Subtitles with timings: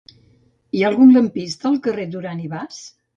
[0.77, 2.81] Hi ha algun lampista al carrer de Duran i Bas?